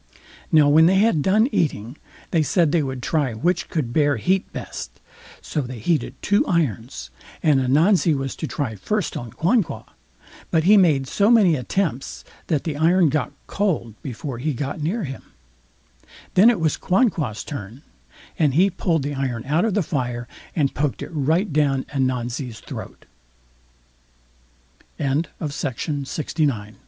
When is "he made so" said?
10.63-11.29